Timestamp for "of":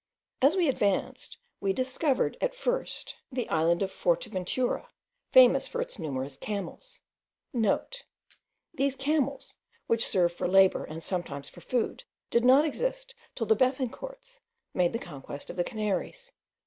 3.83-3.91, 15.51-15.55